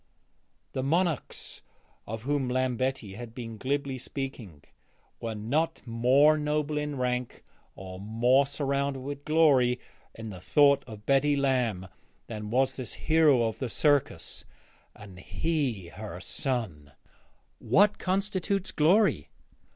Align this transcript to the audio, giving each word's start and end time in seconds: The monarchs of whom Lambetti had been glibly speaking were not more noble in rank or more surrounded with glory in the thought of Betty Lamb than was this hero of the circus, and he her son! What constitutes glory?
The 0.71 0.81
monarchs 0.81 1.61
of 2.07 2.23
whom 2.23 2.49
Lambetti 2.49 3.13
had 3.13 3.35
been 3.35 3.59
glibly 3.59 3.99
speaking 3.99 4.63
were 5.19 5.35
not 5.35 5.85
more 5.85 6.39
noble 6.39 6.79
in 6.79 6.95
rank 6.97 7.43
or 7.75 7.99
more 7.99 8.47
surrounded 8.47 9.01
with 9.01 9.25
glory 9.25 9.79
in 10.15 10.31
the 10.31 10.41
thought 10.41 10.83
of 10.87 11.05
Betty 11.05 11.35
Lamb 11.35 11.87
than 12.25 12.49
was 12.49 12.77
this 12.77 12.93
hero 12.93 13.43
of 13.43 13.59
the 13.59 13.69
circus, 13.69 14.43
and 14.95 15.19
he 15.19 15.89
her 15.89 16.19
son! 16.19 16.93
What 17.59 17.99
constitutes 17.99 18.71
glory? 18.71 19.29